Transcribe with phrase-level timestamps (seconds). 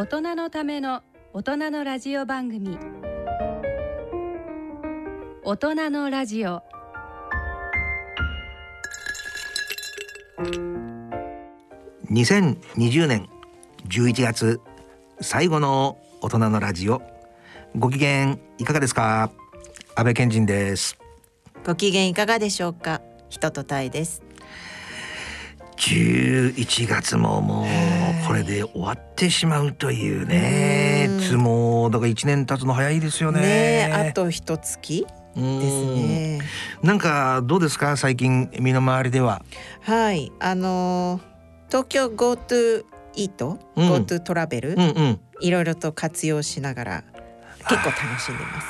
[0.00, 1.02] 大人のための
[1.34, 2.78] 大人のラジオ番組。
[5.44, 6.62] 大人のラジオ。
[12.10, 13.28] 2020年
[13.88, 14.62] 11月
[15.20, 17.02] 最後の大人のラジオ。
[17.76, 19.30] ご機嫌いかがですか？
[19.96, 20.96] 安倍健人です。
[21.66, 23.02] ご機嫌いかがでしょうか？
[23.28, 24.22] 人とたいです。
[25.76, 27.66] 11月ももう
[28.30, 31.18] これで終わってしまうというねうん。
[31.18, 33.40] いつもだから1年経つの早いですよね。
[33.40, 33.46] ね
[33.90, 36.40] えあと一月うんですね。
[36.84, 37.96] なんかどうですか？
[37.96, 39.42] 最近身の回りでは。
[39.82, 40.30] はい。
[40.38, 41.30] あのー
[41.70, 42.84] 東京 GoTo
[43.16, 43.88] イート、うん。
[43.94, 45.20] GoTo トラベル、うんうん。
[45.40, 47.04] いろいろと活用しながら
[47.68, 48.60] 結構楽しんでま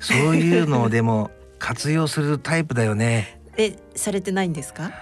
[0.00, 0.14] す。
[0.14, 3.38] そういうのをでも活用するタイプだよね。
[3.58, 4.92] えされてないんですか？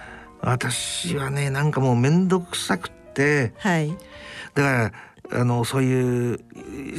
[0.41, 3.53] 私はねなんかもうめんどくさくって。
[3.57, 3.89] はい。
[4.53, 4.91] だか
[5.31, 6.39] らあのそういう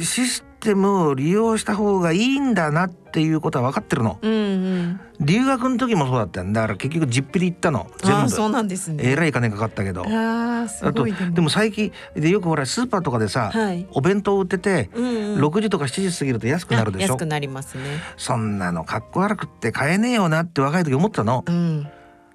[0.03, 4.19] システムを利用した方がいいんだなっていうことは分かってるの。
[4.21, 4.99] うんうん。
[5.21, 6.61] 留学の時もそうだったんだ。
[6.61, 7.87] だから結局実費で行ったの。
[8.03, 9.03] ああそう全部なんですね。
[9.05, 10.03] えらい金かかったけど。
[10.05, 11.49] あとでも。
[11.49, 13.87] 最近でよくほらスーパーとかでさ、はい。
[13.91, 15.45] お弁当売ってて、うんうん。
[15.45, 17.05] 6時とか7時過ぎると安くなるでしょ。
[17.05, 17.83] あ安くなりますね。
[18.17, 21.45] そんなのかっこ悪くって買えねえよなって若い時思ってたの。
[21.47, 21.83] うん。
[21.83, 21.89] だ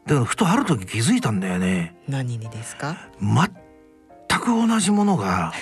[0.06, 1.94] けどふとある時気づいたんだよね。
[2.08, 2.96] 何にですか？
[4.32, 5.52] 全く同じものが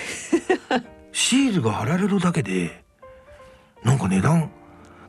[1.11, 2.83] シールが貼られるだけで
[3.83, 4.49] なんか値段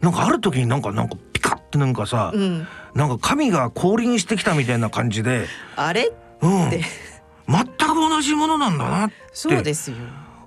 [0.01, 2.67] なんかある時になんかなんかピカッてなんかさ、うん。
[2.95, 5.47] なんか神が降臨してきたみたいな感じで、
[5.77, 6.13] あれ？
[6.41, 6.83] うん、で
[7.49, 9.97] 全く同じものなんだなってそうですよ。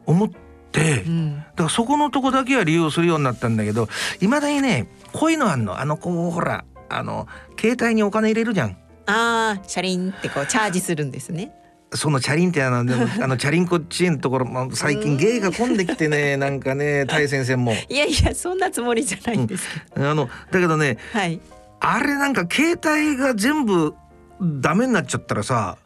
[0.06, 0.30] 思っ
[0.74, 1.38] て、うん。
[1.38, 3.88] だからそこのとこだけは利用するようになったんだけど
[4.20, 8.78] いまだにねこういうのあんのあのこうほらあの携帯にお金入れるじゃん。
[9.06, 11.52] ああ車輪ってこうチャージするんですね
[11.96, 17.74] そのチャリンってあのでも あのチャリンコチェーンのところ、まあ、最近芸が混んできてね なんかねタイ先生も。
[17.90, 21.40] いやいやそんなつもりじゃないんですけど、あのだけどねはい。
[21.80, 23.94] あれなんか携帯が全部
[24.42, 25.78] ダメになっちゃったらさ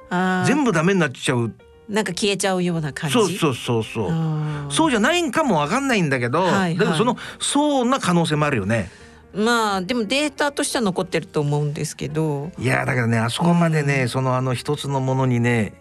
[0.46, 1.54] 全部ダメになっちゃう。
[1.88, 3.14] なんか消えちゃうような感じ？
[3.14, 4.74] そうそうそうそう。
[4.74, 6.98] そうじゃないんかもわかんないんだけど、はいはい。
[6.98, 8.90] そのそうな可能性もあるよね。
[9.34, 12.52] まあでもデータとしては残ってると思うんですけど。
[12.58, 15.74] いやだからねあそこまでね、そのあの一つのものにね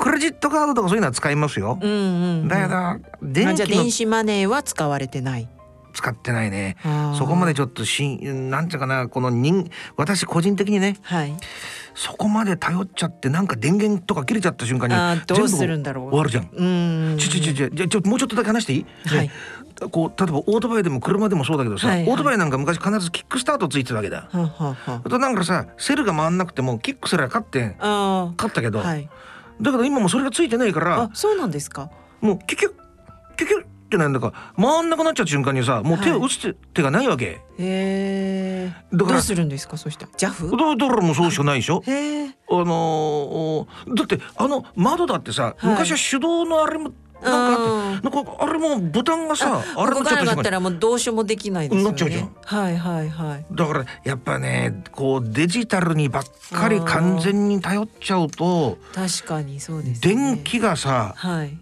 [0.00, 5.48] クレジットカードとかそういうのは使いますよ、うんうん、うん、だけどまあ電気電子マネーは使われてない。
[5.92, 6.76] 使ってないね。
[7.18, 10.96] そこまでちょっとしんなんていうかなこの人私個人的にね。
[11.02, 11.36] はい。
[11.94, 16.04] そこまで頼っちゃってなんか電源とか切れちゃった瞬間にどうするんだろう。
[16.10, 16.48] 終わるじゃん。
[16.52, 17.18] うん。
[17.18, 19.26] ちょちょちょちょじゃあちょもうちょっとだけ話していい、はい。
[19.26, 19.32] ね。
[19.90, 22.08] こう例えばオートバイでも車でもそうだけどさ、はいはい。
[22.08, 24.28] オートバイなんか昔必ずキックスタートついてたわけだ。
[24.30, 24.48] はあは
[24.86, 25.08] あはあ。
[25.08, 29.10] となんかさセルが回んなくてもキックすら勝ってあ勝ったけど、はい
[29.60, 31.90] だけど今もうそれがついてないからあそうなんですか？
[32.20, 32.70] もうキュキュ
[33.36, 37.24] キュキュってなんだか回んなくなっちゃった瞬間にさもう手を打つ手がないわけ。
[37.26, 39.76] へえどうするんですか？
[39.76, 40.12] そしたら？
[40.16, 40.50] ジャフ？
[40.56, 41.82] だだからもうそうしかないでしょ。
[41.86, 45.66] へえあのーだってあの窓だってさ、はい。
[45.66, 52.36] 昔は手動のあれもなんかなんかあれもボタンがさあれ動かなかったらもうどうしようもできないですよねなっちゃうじゃん。
[52.44, 53.44] はいはいはい。
[53.50, 60.14] だからやっぱねこうデジタルにばっかり完全に頼っちゃうと確かにそうですね。
[60.14, 61.56] 電気がさはい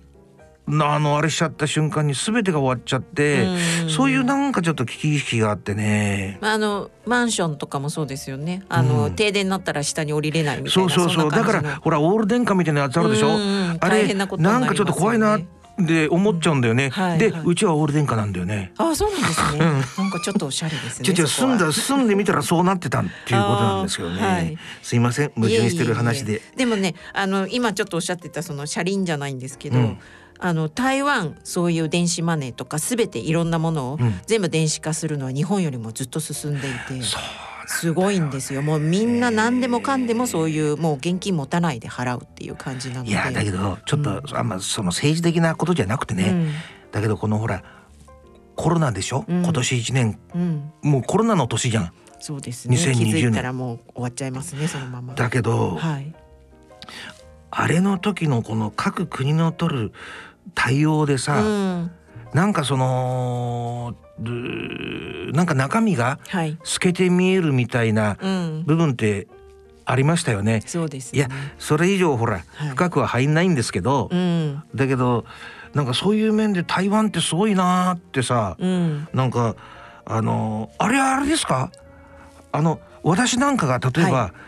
[0.70, 3.44] あのあれしちゃった瞬間に全てが終わっちゃって
[3.82, 3.90] うん。
[3.90, 6.38] そういうなんかちょっと危機意識があってね。
[6.40, 8.62] まああのマンションとかもそうですよね。
[8.68, 9.14] あの、うん。
[9.14, 11.30] 停電になったら下に降りれないみたいなそうそうそう。
[11.30, 13.28] だからほらオール電化みたいなやつあるでしょ？
[13.28, 13.78] うんうん。
[13.80, 14.36] あれなね。
[14.38, 15.40] なんかちょっと怖いなっ
[15.86, 16.90] て思っちゃうんだよね。
[16.90, 17.42] ではいはい。
[17.44, 18.72] うちはオール電化なんだよね。
[18.76, 20.04] あそうなんですね、うん。
[20.04, 25.32] なんかちょっとおしゃれですね住んだ住んでみたらそうなってたっていうことなんですけどね、すいません。
[25.36, 26.42] 矛盾してる話で。
[26.56, 29.98] でもねあの今ちょっとおっしゃってたその車輪じゃないんですけど、うん
[30.38, 34.20] あの台湾そういう電子マネーとかすべていろんなものをうん。
[34.26, 37.22] 全部電子化するのは日本よりもずっと進んでいて、そう
[37.66, 38.62] すごいんですよ。
[38.62, 43.10] もうみんな何でもかんでもそういうもう現金持たないで払うっていう感じなので。
[43.10, 44.36] いやだけどちょっと、うん。
[44.36, 46.52] あんまその政治的なことじゃなくてね、
[46.92, 47.62] だけどこのほら
[48.56, 49.42] コロナでしょ、うん。
[49.42, 50.18] 今年1年。
[50.34, 51.92] うん、うん、もうコロナの年じゃん。
[52.20, 52.76] そうですね。
[52.76, 55.14] 2020気づい年もう終わっちゃいますねそのまま。
[55.14, 56.12] だけど、はい。
[57.50, 59.92] あれの時のこの各国の取る
[60.54, 61.90] 対応でさ、うん、
[62.34, 66.58] なんかそのうなんか中身がはい。
[66.64, 68.64] 透けて見えるみたいなうん。
[68.66, 69.28] 部分って
[69.84, 70.62] ありましたよね。
[70.66, 71.18] そうですね。
[71.18, 71.28] いや
[71.58, 72.68] それ以上ほらはい。
[72.70, 74.62] 深くは入んないんですけど、うん。
[74.74, 75.24] だけど
[75.74, 79.08] なんかそういう面で台湾ってすごいなーってさ、うん。
[79.12, 79.54] なんか
[80.04, 81.70] あのあれあれですか？
[82.50, 84.38] あの私なんかが例えば、い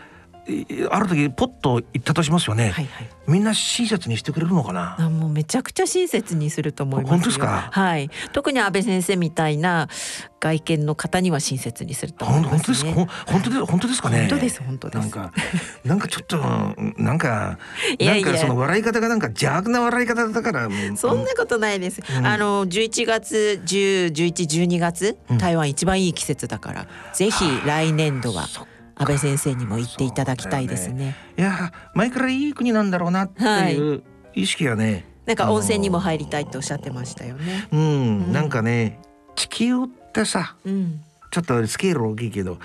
[0.89, 3.09] ある時ポッと言ったとしますよね、はいはい。
[3.27, 4.95] みんな親切にしてくれるのかな？
[4.99, 7.11] あもうめちゃくちゃ親切にすると思いますよ。
[7.11, 7.69] 本当ですか？
[7.71, 8.09] はい。
[8.33, 9.87] 特に安倍先生みたいな
[10.39, 12.91] 外見の方には親切にすると思いま本当ですすか
[13.27, 14.19] 本当で本当ですかね？
[14.21, 14.99] 本当です本当です。
[14.99, 15.33] なんか
[15.85, 16.37] なんかちょっと
[16.97, 17.57] なんか
[17.99, 18.25] いやいや。
[18.25, 22.01] なんかその笑い方がなんか邪悪な笑い方だからそんなことないです。
[22.17, 22.25] うん。
[22.25, 25.37] あの11月10、11、12月、うん。
[25.37, 28.47] 台湾一番いい季節だから、ぜひ来年度は
[29.01, 31.15] 安倍先生にも行っていただきたいですね。
[31.35, 34.03] いや前からいい国なんだろうなっていう
[34.35, 37.67] 意識がね、なんか温泉にも入りたいとおっしゃってましたよね。
[37.71, 37.83] うん、う
[38.29, 38.99] んなんかね
[39.35, 41.01] 地球ってさうん。
[41.31, 42.57] ちょっとスケール大きいけど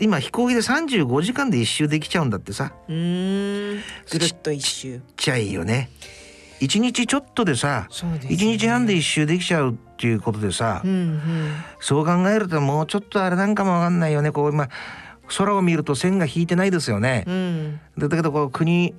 [0.00, 3.82] 今飛行機で35時間で一周できちゃうんだってさうーん。
[4.12, 4.98] ぐるっと一周。
[4.98, 5.90] ちっちゃいよね
[6.60, 7.88] 一日ちょっとでさ
[8.30, 11.20] 一日半で一周できちゃうっていうことでさ、うんうん。
[11.80, 14.68] そう考えるともうちょっとあれなんかもわかんないよねこう今
[15.28, 17.24] 空を見ると線が引いてないですよね。
[17.26, 17.80] うん。
[17.96, 18.94] でだけどこう国っ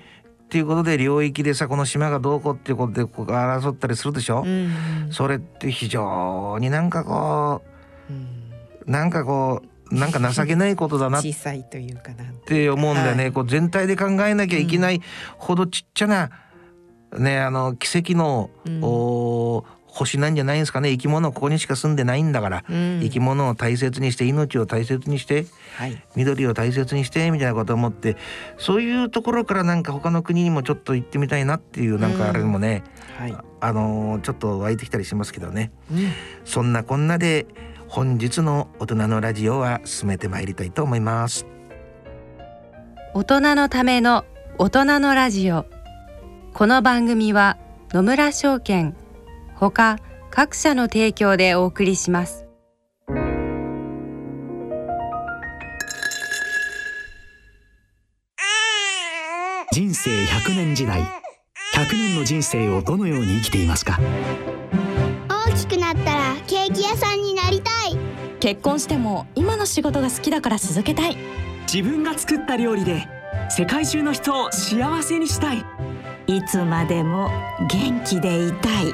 [0.50, 4.72] ていうことで領域でさこの島がどうこうっていうことでこう争ったりするでしょ、うん
[5.12, 7.62] それって非常になんかこ
[8.10, 8.52] うん。
[8.88, 9.62] うなんかこ
[9.92, 15.02] うなんか情けないことだなっ小さいというかなんて思うんだよね、はいこう全体で考えなきゃいけない
[15.38, 16.32] ほどちっちゃな、
[17.18, 20.90] ねあの奇跡の、うんお星なんじゃないんですかね。
[20.90, 23.00] 生き物ここにしか住んでないんだから、うん。
[23.04, 25.46] 生き物を大切にして命を大切にして
[25.78, 26.04] はい。
[26.16, 28.18] 緑を大切にしてみたいなことを思って
[28.58, 32.84] そういうところからなんか他の国にもちょっと行ってみたいなっていうなんかあれもね、
[33.20, 33.38] はい。
[33.62, 35.72] あのーちょっと湧いてきたりしますけどね。
[35.92, 36.12] うん。
[36.44, 37.46] そんなこんなで
[37.88, 41.46] 本日の大人のラジオは進めてまいりたいと思います。
[43.14, 44.26] 大人のための
[44.58, 45.68] 大人のラジオ。
[46.56, 47.58] この番組は
[47.92, 48.96] 野村証券
[49.64, 49.98] ほか
[50.30, 52.46] 各社の提供でお送りします。
[59.72, 61.00] 人生100年時代。
[61.76, 64.02] 100年の人生をどのように生きていますか？
[65.30, 67.98] 大きくなったらケーキ屋さんになりたい。
[68.42, 71.16] 結婚しても今の仕事が好きだから続けたい。
[71.74, 73.08] 自分が作った料理で
[73.50, 75.64] 世界中の人を幸せにしたい。
[76.28, 77.30] いつまでも
[77.72, 78.94] 元気でいたい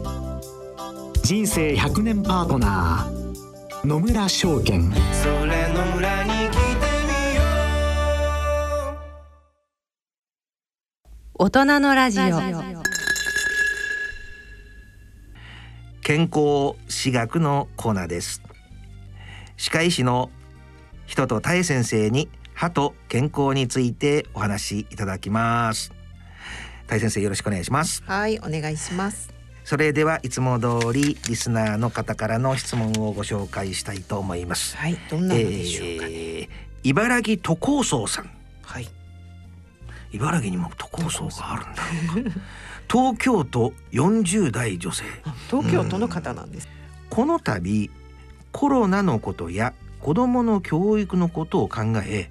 [1.23, 4.91] 人生100年パートナー野村証券。
[4.91, 6.59] それの村に来て
[7.07, 7.41] みよ
[11.39, 12.23] う大人のラジオ。
[16.01, 18.41] 健康歯学のコーナーです。
[19.57, 20.31] 歯科医師の
[21.05, 25.93] 人とたえ先生に歯と健康についてお話しいただきます。
[26.87, 28.03] たえ先生よろしくお願いします。
[28.05, 29.40] はい、お願いします。
[29.71, 34.75] それではいつも通りリスナーの方からの質問をご紹介したいと思います。
[34.75, 36.11] はい、どんなのでしょうかね。
[36.11, 36.49] えー
[36.83, 38.29] 茨城都構想さん。
[38.63, 38.89] はい。
[40.11, 41.83] 茨城にも都構想があるんだ。
[42.91, 45.05] 東京都40代女性。
[45.23, 46.67] あ東京都の方なんです。
[47.09, 47.89] この度
[48.51, 52.29] コロナのことや子どもの教育のことを考え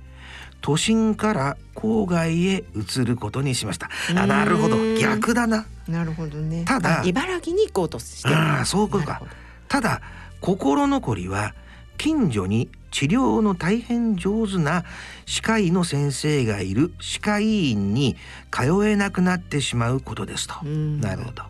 [0.60, 3.88] 都心から郊外へ移ることにしました。
[4.14, 4.76] あなるほど。
[4.76, 4.98] うん。
[4.98, 6.64] 逆だななるほどね。
[6.66, 8.36] ただあ茨城に行こうとしてる。
[8.36, 9.22] ああそういうことか
[9.68, 10.00] ただ
[10.40, 11.54] 心残りは
[11.98, 14.84] 近所に治療の大変上手な
[15.26, 18.16] 歯科医の先生がいる歯科医院に
[18.50, 20.54] 通えなくなってしまうことですと。
[20.64, 21.42] うんなるほど。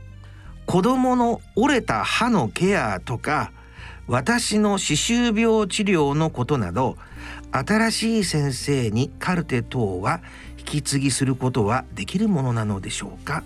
[0.66, 3.52] 子供の折れた歯のケアとか
[4.06, 6.96] 私の歯周病治療のことなど
[7.52, 10.20] 新しい先生にカルテ等は
[10.58, 13.42] 引き継ぎすることはできるものなのでしょうか？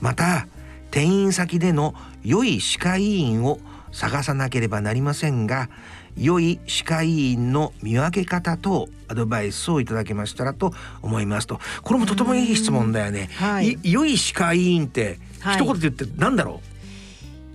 [0.00, 0.46] また
[0.90, 3.60] 転院先での良い歯科医院を
[3.92, 5.68] 探さなければなりませんが
[6.16, 10.72] 良い歯科医院の見分け方とアドバイスをいただけましたらと
[11.02, 13.28] 思いますとこれもとてもいい質問だよね。
[13.36, 16.60] はいい良い歯科医院ってはい一言で言ってなんだろ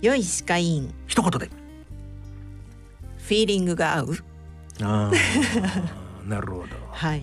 [0.02, 1.50] う、良い歯科医院、一言で。
[3.18, 4.16] フィーリングが合う？
[4.80, 5.88] あー
[6.28, 6.66] なるほど。
[6.90, 7.22] はい。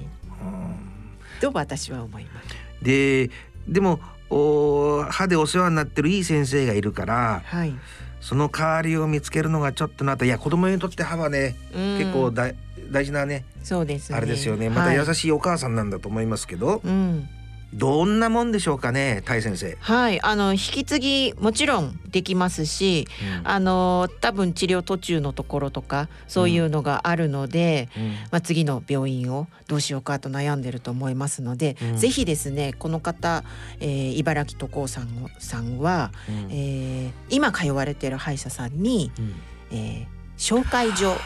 [1.39, 2.47] と私は思います。
[2.83, 3.29] で
[3.67, 3.99] でも
[4.29, 7.73] お歯でお世話になってるいい先生がいるからはい。
[8.21, 12.51] その代わりを見つけるのがちょっとなといや子供にとって歯はね結結構だ
[12.91, 14.17] 大事なねそうですね。
[14.17, 17.29] あれですよねまたはい優しいお母さんなんだと思いますけど、うん。
[17.73, 19.77] どんなもんでしょうかね大先生。
[19.79, 23.07] はい、あの引き継ぎもちろんできますし、
[23.41, 23.47] うん。
[23.47, 28.09] あの多分治療途中のところとかそういうのがあるので、うん。
[28.09, 31.97] まあ、次の病院をどうしようかと悩んでると思いますので、うん。
[31.97, 33.43] ぜひですねこの方、
[33.79, 35.07] えー茨城都高さん
[35.37, 36.47] さんは、うん。
[36.51, 39.33] えー今通われてる歯医者さんに、うん。
[39.71, 41.17] えー紹介状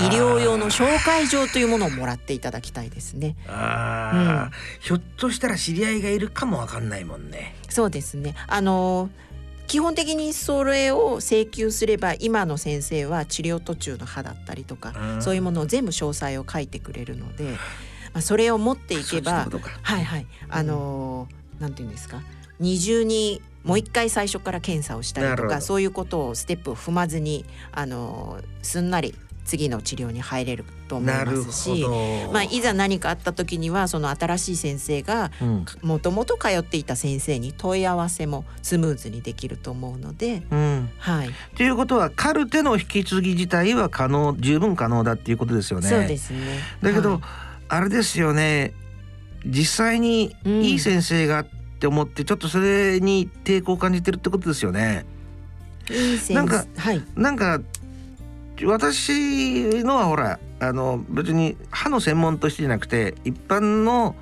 [0.00, 3.36] 医療用の紹介状というものをもらっていただきたいですね。
[3.46, 7.54] ああ、ひょっとしたら知り合いがいるかもわかんないもんね。
[7.68, 8.34] そうですね。
[8.46, 9.10] あの
[9.68, 15.22] 基本的にそれを請求すれば今の先生は治療途中の歯だったりとか、うん。
[15.22, 19.48] そういうものを全部詳細を書いてくれるので、まあ、それを持っていけば
[19.82, 20.26] はいはい。
[20.48, 22.20] あのーなんていうんですか？
[22.58, 31.80] 二重にもう一回最初から検査をしたりとかそういうことをステップを踏まずにあのーすんなり次の治療に入れると思いますし。
[31.80, 32.30] ど。
[32.32, 40.90] まあ、いざ何かあった時にはその新しい先生がうんもともと通っていた先生に問い合わせもスムーズにできると思うので、うん。
[40.98, 45.88] はい、ということはカルテの引き継ぎ自体は可能十分可能だっていうことですよね。
[45.88, 46.58] そうですね。
[46.82, 47.20] だけど、はい
[47.72, 48.74] あれですよね
[49.46, 51.46] 実際にうんいい先生がっ
[51.80, 55.06] て思ってちょっとそれに抵抗を感じてるってことですよね。
[55.90, 57.60] いい先なんかはい、なんか
[58.64, 64.14] 私のはほらあの別に歯の専門としてじゃなくて一般の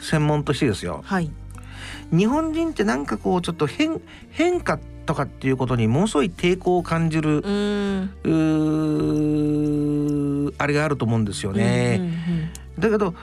[0.00, 1.02] 専門としてですよ。
[1.04, 1.30] はい、
[2.10, 12.50] 日本人ってなんかこうちょっと変変化とかっていうことにものすごい抵抗を感じるうーん、うーあれがあると思うんですよね。
[12.78, 13.14] だけど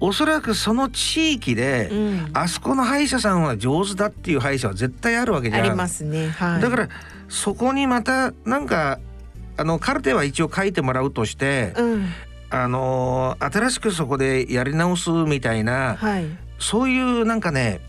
[0.00, 5.62] おそらくその地域で、うんあそこの歯医者さんは上手だっていう歯医者は絶対あるわけじゃん。
[5.62, 6.28] ありますね。
[6.30, 6.62] はい。
[6.62, 6.88] だから
[7.28, 8.98] そこにまたなんか
[9.56, 12.06] あのカルテは一応書いてもらうとして、うん、
[12.50, 16.26] あのー新しくそこでやり直すみたいなはい、
[16.58, 17.80] そういうなんかね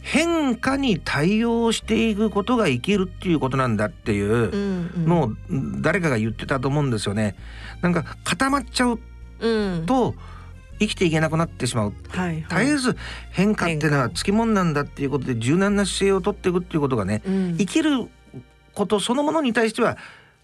[0.00, 4.50] 変化に対応していくことが生きるっていうことなんだっていう
[5.06, 5.30] のを
[5.80, 7.36] 誰かが言ってたと思うんですよね。
[7.80, 9.00] なんか固まっちゃう
[9.40, 10.14] うん、と
[10.78, 11.94] 生きていけなくなってしまう。
[12.08, 12.96] はい、絶えず
[13.30, 18.08] 変化っていうのはつきもんなんだっていうことで柔軟な姿勢をとっていくっていうことがねうん、生きる
[18.74, 19.96] ことそのものに対しては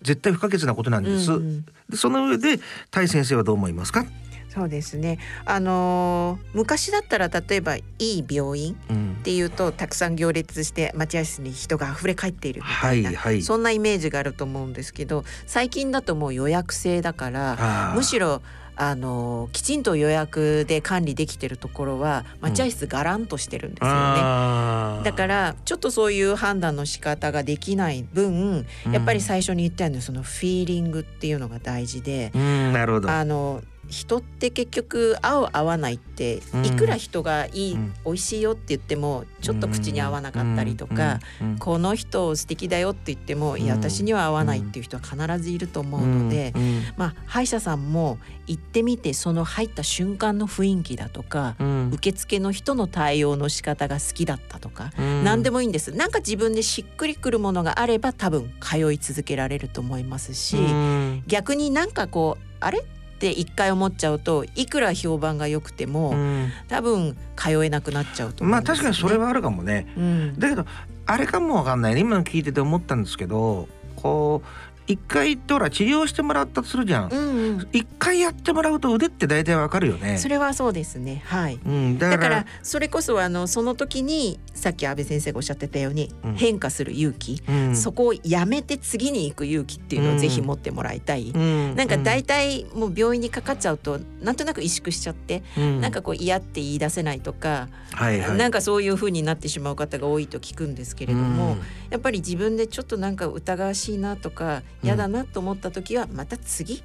[0.02, 1.32] 絶対不可欠なことなんです。
[1.32, 4.06] うんうんでその上でタイ先生はどう思いますか？
[4.48, 5.18] そうですね。
[5.44, 18.42] あのー昔だったら例えばいい病院うんっていうとたくさん行列して待合室に人が溢れ返っているみたいな、はいはいそんなイメージがあると思うんですけど最近だともう予約制だからむしろ
[18.82, 23.94] あのきちんと予約で管理できてるところは待合室がらんとしてるんですよね。
[23.94, 33.10] あーだからちょっとそういう判断の仕方ができない分やっぱり最初に言ったようにそのフィーリングっていうのが大事で、うんなるほど。
[33.10, 33.60] あの
[33.90, 36.66] 人って結局合う合わないってうん。
[36.66, 37.92] いくら人がいい、うん。
[38.04, 41.18] 美味しいよって言ってもちょっと口に合わなかったりとか、
[41.58, 46.54] この人素敵だよって言っても、いやうん私には合わないっていう人は必ずいると思うので、
[46.96, 51.90] まあ歯医者さんも行ってみてその入った瞬間の雰囲気だとか、うん。
[51.92, 55.24] 受付の人の対応の仕方が好きだったとか、うん。
[55.24, 55.92] 何でもいいんです。
[55.92, 61.22] なんか自分でしっくりくるものがあれば多分通い続けられると思いますし、うん。
[61.26, 62.84] 逆になんかこうあれ？
[63.20, 66.50] って一回思っちゃうといくら評判が良くても、うん。
[66.68, 69.92] 多分通えなくなっちゃうと思まあ確かにそれはあるかもね。
[69.94, 70.64] うん、だけど
[71.04, 71.94] あれかもわかんない。
[71.94, 74.48] ね今の聞いてて思ったんですけどこう
[74.90, 77.08] 一回行ってほら治療してもらったとするじゃん。
[77.10, 77.68] うんうん。
[77.72, 80.16] 一回やってもらうと腕って大体わかるよね。
[80.16, 81.22] それはそうですね。
[81.26, 81.60] はい。
[81.64, 86.34] うん、だからだからそれこそあのその時にさっき安倍先生がおっしゃってたように、うん。
[86.34, 87.76] 変化する勇気、うん。
[87.76, 91.74] そこをやめて次に行く勇気っていうのをぜひ持ってもらいたい、うん。
[91.74, 95.80] なんか大体もう病院にかかっちゃうとなんとなく萎縮しちゃって、うん。
[95.80, 101.56] なんかこう嫌って言い出せないとか、はいはい、なんかそういう風になってしまう方が多いと聞くんですけれども、
[101.88, 104.88] やっぱり自分でちょっとなんか疑わしいなとかうん。
[104.88, 106.82] 嫌だなと思った時はまた次うん、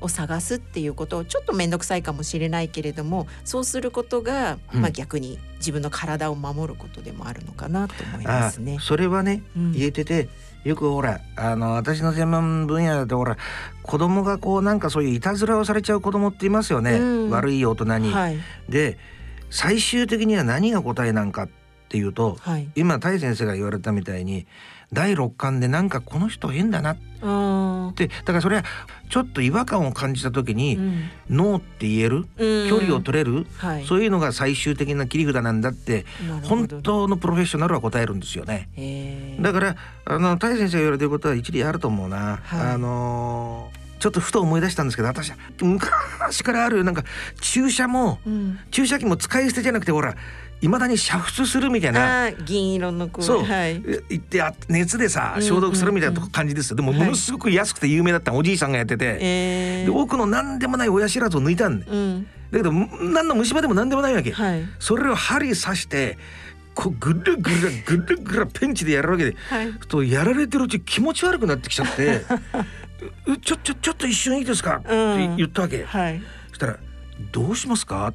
[0.00, 8.78] を探すっていうことをちょっと面倒くさいかもしれないけれどもそうすることが、うんまあ逆に自分の体を守ることでもあるのかなと思いまあすね。
[8.80, 10.28] それはねうん言えてて
[10.64, 13.36] よくほらあの私の専門分野でほら
[13.82, 18.12] 子供がこうなんかそういういたずらをされちゃう子供っていますよね、うん悪い大人に。
[18.12, 18.98] はいで
[19.50, 21.48] 最終的には何が答えなんかっ
[21.88, 22.68] ていうとはい。
[22.76, 24.46] 今タイ先生が言われたみたいに
[24.92, 26.92] 第六感でなんかこの人変だな。
[26.92, 28.64] っあてだからそれは
[29.10, 31.10] ちょっと違和感を感じた時ーに、うん。
[31.28, 32.26] ノーって言える？
[32.38, 32.68] うん。
[32.68, 33.86] 距離を取れる、はい。
[33.86, 36.06] そういうのが最終的な切り札なんだって
[36.44, 39.36] 本当のプロフェッショナルは答えるんですよね。
[39.40, 42.40] だからあのタイ先生が言われてることは一理あると思うな。
[42.42, 42.60] はい。
[42.72, 45.30] あのーちょっとふと思い出したんですけど私。
[45.60, 47.04] 昔からあるなんか
[47.42, 48.58] 注射もうん。
[48.70, 50.16] 注射器も使い捨てじゃなくてほら
[50.62, 52.30] いまだに煮沸するみたいな。
[52.32, 53.44] 銀色のこうそう。
[53.44, 53.82] はい。
[54.08, 56.76] 行ってあ熱でさうん消毒するみたいな感じですよ。
[56.76, 62.26] でもはいものすごく安くて有名だったおじいさんがやってて、えー、で奥の何でもない親知らずを抜いたんだうん。
[62.50, 64.62] だけど何の虫歯でも何でもないわけ、はい。
[64.78, 66.18] それを針刺して
[66.74, 72.22] こうぐるぐるぐるぐるペンチでやるわけではいとやられてるうち気持ち悪くなってきちゃって
[73.26, 74.88] うちょちょちょっと一瞬いいですか?」って
[75.36, 76.76] 言ったわけ、はいそしたら
[77.32, 78.12] 「どうしますか?」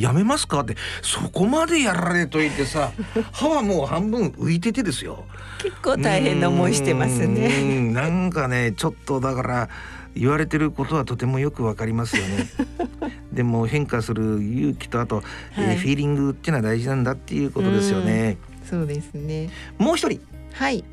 [0.00, 0.60] やめますか？
[0.60, 2.92] ってそこまでやられといてさ
[3.32, 5.24] 歯はもう半分浮いててですよ。
[5.62, 9.68] 結構大変な思いしてますうねんなんかねちょっとだから
[10.14, 12.46] 言われてることはとてもよくわかりますよね。
[13.32, 15.22] でも変化する勇気とあと、
[15.56, 18.36] えーはいフィーリングっていうのは大事なんだっていうことですよね。
[18.68, 20.20] そうですねもう一人
[20.52, 20.84] はい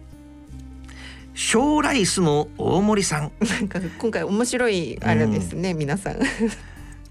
[1.34, 3.32] 小ライスの大森さん。
[3.42, 6.20] なんか今回面白いあれですね、皆さん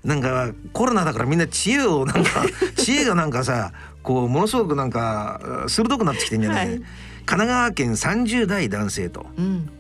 [0.04, 2.44] なんかコロナだからみんな知恵をなんか
[2.76, 6.76] 知恵がなんかさこうものすごくなんか鋭くなってきてんじゃない、はい。
[6.76, 6.86] 神
[7.26, 9.26] 奈川県30代男性と。
[9.36, 9.70] うん。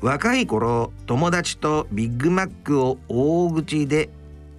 [0.00, 4.08] 若い頃友達とビッグマックを大口で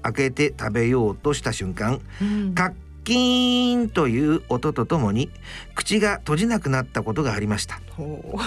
[0.04, 2.54] 開けて食べようとした瞬間うん。
[2.54, 2.74] カッ
[3.04, 5.30] キーンという音とともに
[5.76, 7.82] 口が閉じなくなったことがありました。
[7.98, 8.38] ほう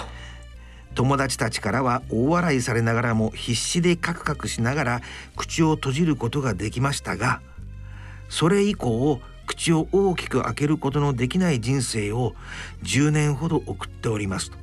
[0.97, 5.01] 友達たちからは大笑いされながらも必死でカクカクしながら
[5.37, 7.41] 口を閉じることができましたが
[8.29, 12.35] それ以降口を大きく開けることのできない人生を
[12.83, 14.51] 10年ほど送っております。
[14.51, 14.59] と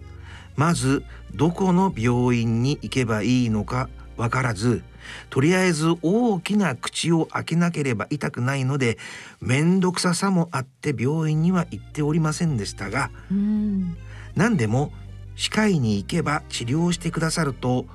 [0.56, 4.84] まずどこの病院に行けばいいのかわからず
[5.30, 8.98] とりあえず大きな口を開けなければ痛くないので
[9.42, 13.98] 面倒くささもあって病院には行っておりませんでしたがうん。
[14.36, 14.92] 何でも
[15.36, 17.86] 歯科医に行けば治療してくださると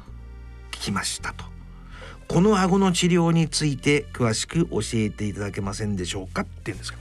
[0.73, 1.45] 聞きましたと。
[2.29, 6.99] この顎の治療について詳しく教えていただけませんでしょうかって言うんですか。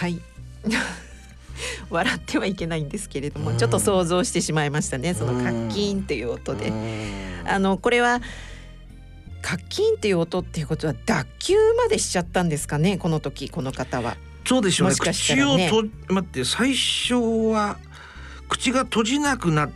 [0.00, 0.20] はい。
[1.90, 3.58] 笑ってはいけないんですけれども、うん。
[3.58, 5.12] ちょっと想像してしまいましたね。
[5.12, 6.72] そのカッキーンっていう音で、
[7.44, 8.22] あのこれは
[9.42, 12.96] カッキーンっていう音っていうことは脱臼までしちゃったんですかね？
[12.96, 14.16] この時この方は。
[14.46, 14.92] そうでしょうね。
[14.92, 17.14] もしかした口をと待って最初
[17.52, 17.78] は
[18.48, 19.70] 口が閉じなくなっ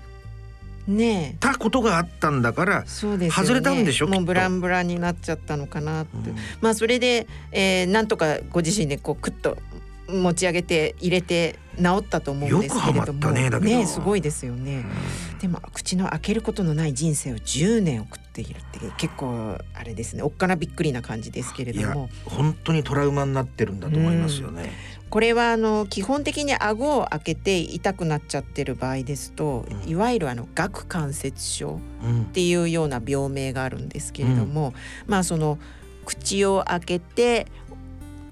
[0.87, 1.37] ねえ。
[1.40, 3.49] たことがあったんだから、そうですよね。
[3.49, 6.37] 外れたんでしょもうブランブランになっちゃったのかなって、うん。
[6.61, 9.57] まあそれで、えー、なんとかご自身でこうクッと
[10.09, 12.99] 持ち上げて入れて治ったと思うんですけれども。
[12.99, 13.87] よくはまったねだけど。
[13.87, 14.85] すごいですよね、
[15.40, 20.23] でも口の開けることのない人生を10年送っているって結構あれですね。
[20.23, 24.73] おっかなびっくりな感じですけれいやども本当にトラウマになってるんだと思いますよね。
[25.14, 29.88] これはあの基本的に顎を開けて痛くなっちゃってる場合ですと、うん。
[29.88, 32.22] いわゆるあの顎関節症うん。
[32.22, 34.74] っていうような病名があるんですけれども、
[35.07, 35.61] まあその
[36.05, 37.46] 口を開けて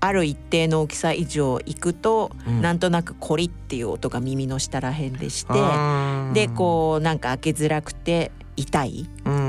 [0.01, 2.61] ある一定の大きさ以上いくと、うん。
[2.61, 5.53] なんとなくコリっていう音が耳の下らへんでして
[6.35, 9.09] でこうなんか開けづらくて痛い。
[9.25, 9.41] うん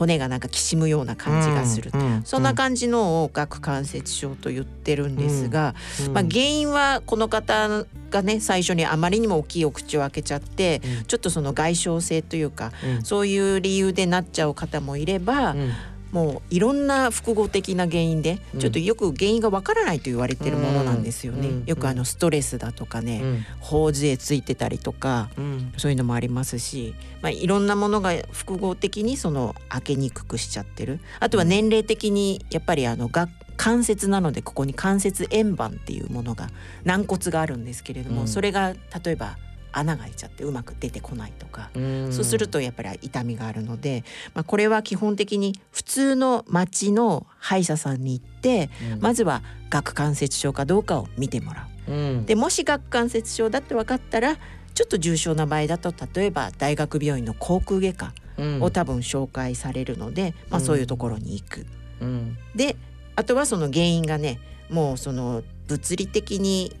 [0.00, 5.74] 骨がなんかきしむような感じがする、うんうんそんな感じのを顎関節症と言ってるんですが、
[6.06, 6.12] うん。
[6.12, 11.04] まあ、原因はこの方がね最初にあまりにも大きいお口を開けちゃって、うん。
[11.04, 13.02] ちょっとその外傷性というかうん。
[13.02, 15.72] そういう理由でなっちゃう方もいれば、うん
[16.12, 18.60] もういろんな複合的な原因でうん。
[18.60, 21.48] ちょっとよく原因がわからないと言われてるものなんですよね。
[21.48, 21.64] うん。
[21.66, 23.44] よくあのストレスだとかね、うん。
[23.60, 25.72] 頬杖ついてたりとかうん。
[25.76, 31.00] そういうのもありますし、まあ、いろんなものが複合的にその開けにくくしちゃってる。
[31.20, 36.48] あとは年齢的にやっぱりあのが関節なのでここに関節円盤っていうものが
[36.84, 38.28] 軟骨があるんですけれども、うん。
[38.28, 39.36] それが例えば
[39.72, 42.12] 穴が開いちゃってうまく出てこないとか、うん。
[42.12, 44.04] そうするとやっぱり痛みがあるので、
[44.34, 51.92] まあ、これは基本的に普通の町の歯医者さんに行って、まずは顎関節症かどうかを見てもらう。
[51.92, 52.26] うん。
[52.26, 58.62] でもし顎関節症だって分かったらちょっと重症な場合だと例えば大学病院の口腔外科うん。
[58.62, 60.66] を多分紹介されるので、まあ、うん。
[60.66, 61.66] そういうところに行く。
[62.00, 62.38] うん。
[62.54, 62.76] で
[63.16, 66.76] あとはその原因がねもうその物理的に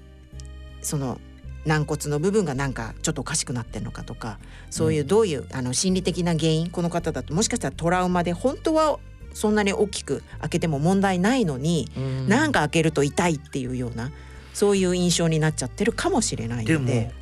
[0.80, 1.20] その
[1.66, 4.38] 軟骨の部分がなんかちょっとおかしくなってるのかとか
[4.70, 8.98] そういうどういうあの心理的な原因この方だともしかしたらトラウマで本当は
[9.32, 14.10] そんなに大きく開けても問題ないのに、うんなんか開けると痛いっていうような
[14.54, 17.10] そういう印象になっちゃってるかもしれないので。
[17.12, 17.20] うん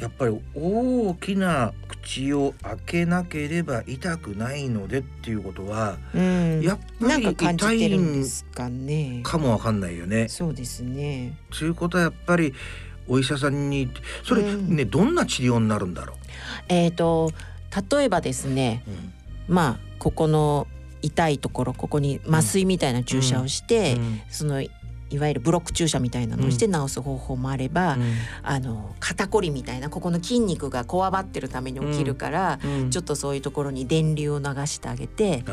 [0.00, 9.20] やっぱり大きな口を開けなければ痛くないのでっていうことはうん、やっぱりなんか感じ痛いてるんでんすかね。
[9.22, 10.28] かもわかんないよね。
[10.28, 11.36] そうですね。
[11.50, 12.54] ということはやっぱり
[13.08, 13.90] お医者さんに
[14.24, 14.76] それうん。
[14.76, 16.14] ねどんな治療になるんだろ
[16.68, 17.32] えっ、と
[17.90, 18.90] 例えばですね、う。
[18.90, 19.12] うん。
[19.48, 20.66] まあここの
[21.02, 24.20] 痛いところここに麻酔みたいな注射をして、うん。
[24.28, 24.62] その
[25.10, 27.96] いわゆるブロック注射みたいなのをして治す方法もあれば、
[28.42, 32.90] あの肩こりみたいなここの筋肉がこわばってるために起きるから、うん。
[32.90, 35.44] ちょっとそういうところに電流を流してあげて、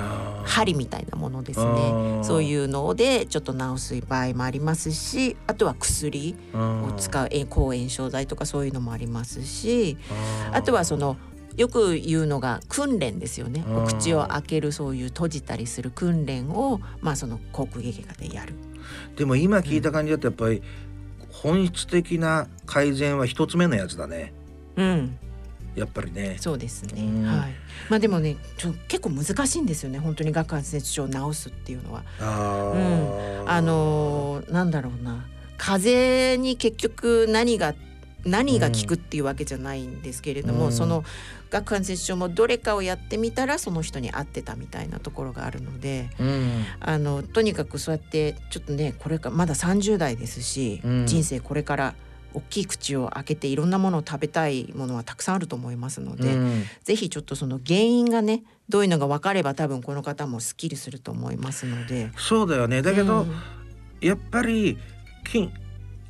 [0.45, 2.23] 針みたいなものですあねー。
[2.23, 9.97] そういうのでちょっと治す場合もありますしあとは薬を使うえ抗炎症剤とかそういうのもありますし
[10.51, 11.17] あとはその
[11.57, 18.53] よく言うのが訓練ですよね口を開けるそういう閉じたりする訓練をまあその口腔外科でやる。
[19.15, 20.61] でも今聞いた感じだとやっぱり
[21.29, 24.33] 本質的な改善は一つ目のやつだね
[24.75, 25.17] うん、
[25.75, 27.01] やっぱりねそうですね。
[27.01, 27.53] うんはい。
[27.89, 29.99] まあでもね、ちょ結構難しいんですよね。
[29.99, 32.03] 本当に顎関節症を治すっていうのは。
[32.19, 35.25] あうーあのーなんだろうな、
[35.57, 37.73] 風邪に結局何が
[38.25, 40.71] 何が効くっていうわけじゃないんですけれども、うん。
[40.71, 41.03] その
[41.51, 46.65] 顎関節症もどれかをやってみたらその人に合ってたみたいなところがあるので、うん。
[46.79, 51.05] あのとにかくそうやってちょっとねこれかまだ30代ですし、うん。
[51.05, 51.95] 人生これから
[52.33, 56.63] 大きい口を開けていろんなものを食べたいものはたくさんあると思いますので、うん。
[56.83, 62.09] ぜひちょっとその原因がねどういうのが分かれば多分この方もすっきりすると思いますので。
[62.17, 62.81] そうだよね。
[62.81, 63.35] だけど、うん。
[64.01, 64.77] やっぱり
[65.23, 65.49] き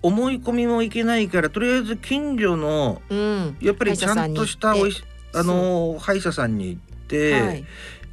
[0.06, 7.65] 思い込みもいけないからとりあえず近所のうん、やっぱりちゃんとしたおいしあの歯医者さんに行って、はい、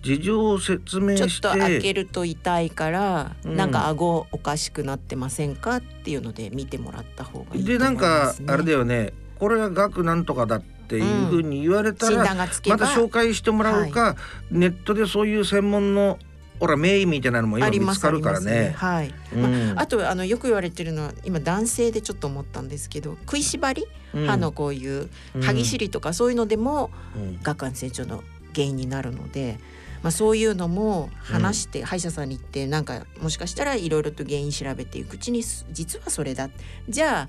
[0.02, 3.56] 事情を説明ちょっしてと開けると痛いから、うん。
[3.56, 7.96] なんか顎おかしくなってませんかっていうので見てもらった方がいいとでなん。
[7.96, 9.12] かあれだよね。
[9.38, 12.76] これは額なんとかだっていうふうに言われた診ら、断がつけば。
[12.78, 14.16] また紹介してもらうか、
[14.50, 16.18] ネットでそういう専門の
[16.60, 18.72] ほら名医みたいなのも今あります見つかるからね。
[18.76, 19.14] はい。
[19.34, 19.74] うん。
[19.76, 24.26] あとあのよく言われてるのは今男性でちょっと思ったんですけど食いしばり、うん。
[24.26, 25.42] 歯のこういううん。
[25.42, 27.38] 歯ぎしりとかそういうのでもうん。
[27.42, 28.22] 顎関節症の
[28.54, 29.58] 原因になるので、
[30.02, 36.50] まあ、そういうのも話して、歯医者さんに行ってなんかもしかしたらいろいろと原因調べていくうちにす実はそれだ。
[36.88, 37.28] じゃ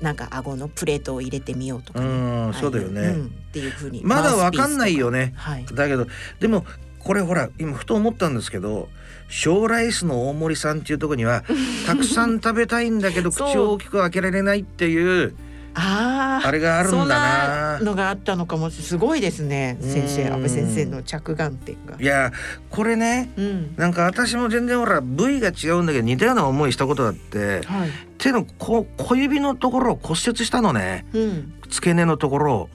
[0.00, 2.10] なんか顎のプレートを入れてみようとかね、う
[2.50, 3.08] んそうだよね。
[3.12, 3.26] ん。
[3.26, 5.26] っていうふうにまだわかんないよね。
[5.26, 5.32] ね。
[5.36, 6.06] はい、だけど
[6.40, 6.64] でも
[7.04, 8.88] これほら今ふと思ったんですけど
[9.28, 11.44] 小ライスの大森さんっていうところには
[11.86, 15.34] たくさん食べたいんだけど口を大きく開けられないっていう
[15.74, 17.78] あああれがあるんだな。
[17.78, 19.76] なのがあったのかもすごいですね。
[19.80, 20.32] 先生うん。
[20.34, 21.96] 安倍先生の着眼点が。
[21.98, 22.04] い。
[22.04, 22.32] や
[22.70, 23.74] これねうん。
[23.76, 27.90] なんか私も全然ほら部位が違うんだけど似たような思いしたことがあってはい。
[28.18, 31.06] 手のこ小指のところを骨折したのね。
[31.12, 32.70] うん、付け根のところを。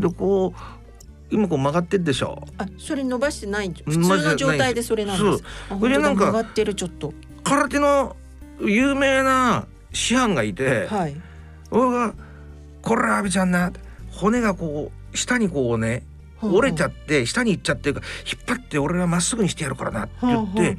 [0.00, 0.60] でこう
[1.34, 2.46] 今こう曲がってるでしょ。
[2.58, 5.44] あそれ伸ばしてない普通の状態でそれなんです。
[5.68, 7.12] あそれでなんか曲がってるちょっと。
[7.42, 8.16] 空手の
[8.60, 11.16] 有名な師範がいて、はい。
[11.70, 12.14] 俺が
[12.82, 13.72] 「これ阿部ちゃんな」
[14.12, 16.04] 骨がこう下にこうね
[16.40, 20.76] 折れちゃって下に行っちゃってるから引っ張って俺がまっすぐにしてやるからなって言って、は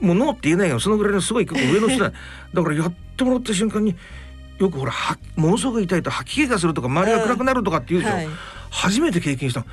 [0.00, 2.12] もうノーって言えないけどそのぐらいのすごい結構上の人だ。
[2.54, 3.96] だからやってもらった瞬間に
[4.58, 8.28] よくほらはものすごく痛いと吐き気がするとか周りが暗くなるとかって言うでしょ、はい。
[8.70, 9.64] 初めて経験したう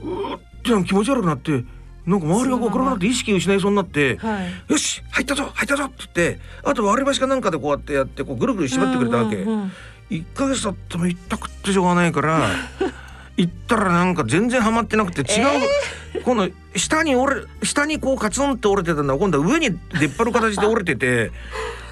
[0.00, 1.64] ーってなんか気持ち悪くなって
[2.06, 4.16] なんか周りがこう暗くなって意識失いそうになって。
[4.16, 4.52] はい。
[4.68, 9.72] よし入ったぞ入ったぞって言ってあと割り箸かなんかでこうやってやってこうぐるぐる縛ってくれたわけ、うんうんうん
[10.10, 12.50] 一ヶ月経っても痛くってしょうがないから
[13.36, 21.32] 行ったらなんか全然ハマってなくて違う、今度下に折れ下にこうカツンって折れてたんだ今度は上に出っ張る形で 折れてて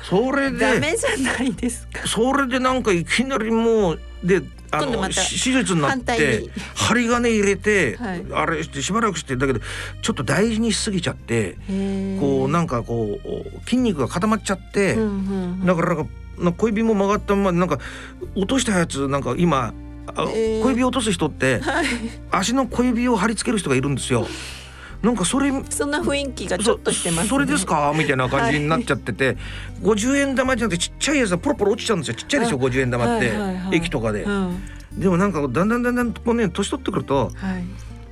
[0.09, 2.07] それでダメじゃないですか。
[2.07, 5.13] それでなんかいきなりもうであの手
[5.53, 9.61] 術になってに針金入れて、はいあれしてしばらくしてだけど
[10.01, 11.57] ちょっと大事にしすぎちゃって。
[12.19, 15.95] こうなんかこう筋肉が固まっちゃって、うんうんうんだから
[16.39, 17.79] なんか小指も曲がったままなんか
[18.35, 19.75] 落としたやつなんか今
[20.17, 21.87] あえー小指落とす人ってはい。
[22.31, 24.27] 足の小指を貼り付ける人がいるんですよ。
[25.03, 27.29] なんかそれそんな雰囲気がちょっとしてますね。
[27.29, 27.93] そそれですか？
[27.97, 29.37] みたいな感じになっちゃってて、
[29.83, 34.63] 50円玉じゃなくてちっちゃいやつがポロポロ落ちちゃうんですよちっちゃいですよ50円玉って、はいはいはい駅とかで、うん。
[34.97, 37.65] でもなんかだんだんだんだんこうね年取ってくると、はい。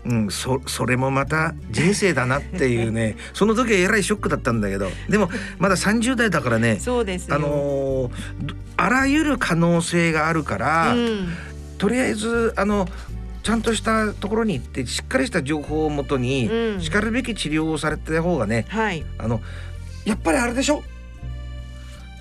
[0.03, 7.37] うん、そそれもまた人生だなっていうね その時はえらいショックだったんだけどでもまだ30代だからねそうですよ。
[7.37, 11.29] あのーどあらゆる可能性があるから、うん。
[11.77, 12.89] とりあえずあの
[13.43, 19.05] ちゃんとしたところに行ってしっかりした情報をもとに、うんしかるべき治療をされた方がねはい。
[19.19, 19.41] あの
[20.05, 20.83] やっぱりあれでしょ？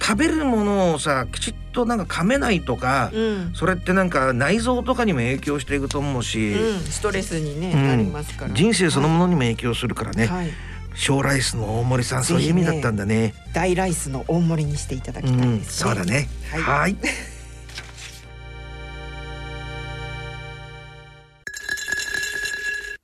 [0.01, 3.51] 食べるものをさきちっとなんか噛めないとか、うん。
[3.53, 6.79] それってなんか内臓とかにも影響していくと思うし、うん。
[6.79, 8.53] ストレスにね、うんなりますから。
[8.53, 10.49] 人生そのものにも影響するからね、はい。
[10.95, 13.33] 小ライスの大森さん、ねそういう意味だったんだね。
[13.53, 16.27] 大ライスの大盛りにしていただきたいうん、ですそうだね。
[16.51, 16.95] はい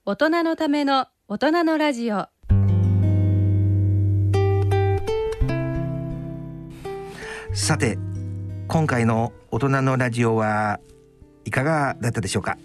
[0.07, 2.27] 大人のための大人のラジオ。
[7.55, 7.97] さて
[8.67, 10.79] 今回の大人のラジオは
[11.43, 12.59] いかがだったでしょうか、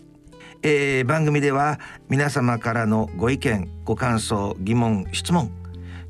[0.63, 5.51] えー、番組では皆様からのご意見ご感想疑問質問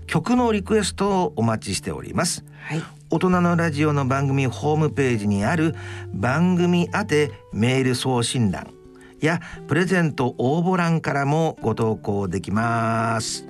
[0.08, 2.82] 曲のリクエストをお待ちしております、はい。
[3.08, 5.76] 大人のラジオの番組ホームページにある
[6.12, 8.79] 番組宛てメール送信欄
[9.26, 13.46] やプレゼント応募欄からもご投稿できます、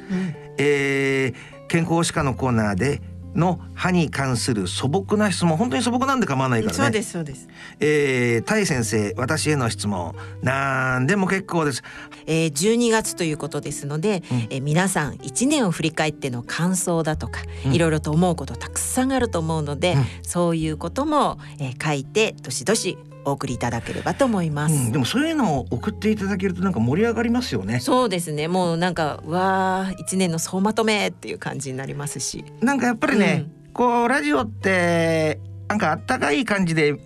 [0.59, 3.01] えー健康歯科のコーナーで
[3.35, 6.77] の歯に関する素朴な質問本当に素朴なんで構わないからね。
[6.83, 11.83] そうですそうです、えー、タイ先生私への質問なんでも結構です。
[12.27, 14.39] えー、12月ということですので、うん。
[14.51, 17.73] えー皆さん1年を振り返っての感想だとか、うん。
[17.73, 20.05] いろいろと思うことたくさんあると思うので、うん。
[20.23, 24.75] そういうことも、えー書いてどしどしお送りいただければと思います。
[24.75, 27.81] うん、でもそういうのを送っていただけるとなんか盛り上がりますよね。
[27.81, 28.49] そうですね。
[28.49, 32.45] もうなんかうわー一年の総まとめっていう感じになりますし。
[32.61, 36.97] なんかやっぱりね、こうラジオってなんかあったかい感じで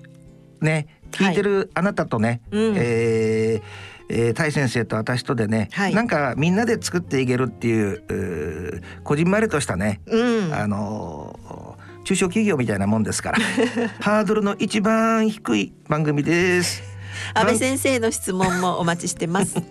[0.61, 2.74] ね聞いてるあなたとね、うん。
[2.77, 5.94] えーえー、タイ先生と私とでね、はい。
[5.94, 10.55] なんかみんなで作っていけるっていううーこじんまりとしたね、うん。
[10.55, 11.73] あのー
[12.05, 13.38] 中小企業みたいなもんですから
[14.01, 16.83] ハードルの一番低い番組です。
[17.35, 19.57] 安倍先生の質問もお待ちしてます。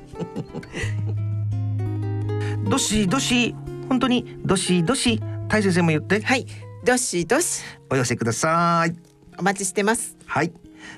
[2.70, 3.56] どしどし
[3.88, 6.48] 本当にどしどしタイ先生も言ってはい
[6.84, 8.96] どしどしお寄せください。
[9.38, 10.18] お待ちしてます。
[10.26, 10.52] はい。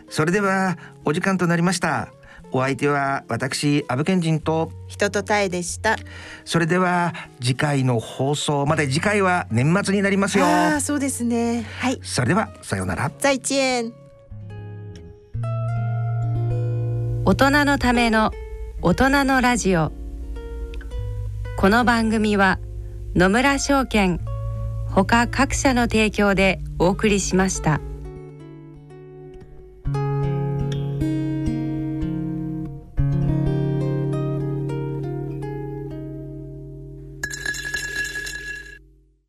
[0.10, 2.10] それではお時間となりました。
[2.56, 5.98] お相手は私阿部賢人と人とたえでした。
[6.46, 10.46] それでは次回の放送まで次回は年末になりますよ。
[10.46, 11.66] ああそうですね。
[11.82, 12.00] はい。
[12.02, 13.12] それではさようなら。
[13.20, 13.92] 再见。
[17.26, 18.32] 大人のための
[18.82, 19.92] 大人のラジオ
[21.58, 22.60] この番組は
[23.16, 24.22] 野村証券
[24.88, 27.82] ほか各社の提供でお送りしました。